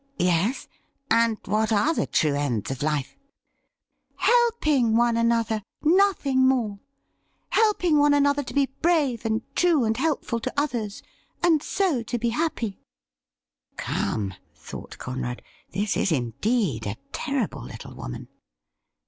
'Yes?— 0.17 0.67
and 1.11 1.37
what 1.45 1.71
are 1.71 1.93
the 1.93 2.07
true 2.07 2.33
ends 2.33 2.71
of 2.71 2.81
life.?' 2.81 3.15
'Helping 4.15 4.97
one 4.97 5.15
another— 5.15 5.61
nothing 5.83 6.47
more. 6.47 6.79
Helping 7.49 7.99
one 7.99 8.15
another 8.15 8.41
to 8.45 8.53
be 8.55 8.65
brave 8.81 9.27
and 9.27 9.43
true 9.55 9.83
and 9.85 9.95
helpful 9.97 10.39
to 10.39 10.51
others, 10.57 11.03
and 11.43 11.61
so 11.61 12.01
to 12.01 12.17
be 12.17 12.29
happy.'' 12.29 12.81
Come,' 13.77 14.33
thought 14.55 14.97
Conrad,' 14.97 15.43
this 15.75 15.95
is 15.95 16.11
indeed 16.11 16.87
a 16.87 16.97
terrible 17.11 17.61
little 17.61 17.93
woman.' 17.93 18.27